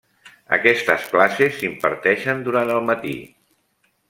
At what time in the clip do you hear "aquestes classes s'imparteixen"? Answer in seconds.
0.55-2.43